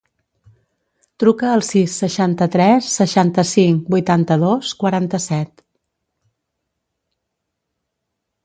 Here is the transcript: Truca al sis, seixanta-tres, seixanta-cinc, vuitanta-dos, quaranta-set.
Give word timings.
Truca 1.23 1.51
al 1.57 1.61
sis, 1.67 1.97
seixanta-tres, 2.03 2.87
seixanta-cinc, 3.01 3.85
vuitanta-dos, 3.97 4.73
quaranta-set. 4.83 5.65